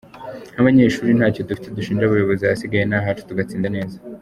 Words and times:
Nk’abanyeshuri 0.51 1.09
ntacyo 1.17 1.41
dufite 1.49 1.67
dushinja 1.77 2.03
abayobozi, 2.05 2.41
ahasigaye 2.43 2.83
ni 2.87 2.95
ahacu 2.99 3.27
tugatsinda 3.27 3.67
neza. 3.75 3.97